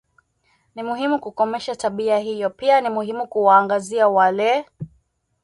[0.75, 4.65] Ni muhimu kukomesha tabia hiyo pia ni muhimu kuwaangazia wale